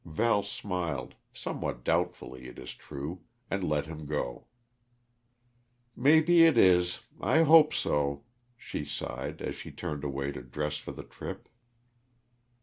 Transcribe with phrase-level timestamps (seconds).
[0.03, 4.47] Val smiled somewhat doubtfully, it is true and let him go.
[5.95, 8.23] "Maybe it is I hope so,"
[8.57, 11.47] she sighed, as she turned away to dress for the trip.